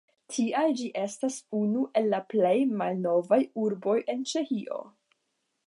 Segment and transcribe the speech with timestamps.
[0.35, 4.83] Tial ĝi estas unu el la plej malnovaj urboj en Ĉeĥio.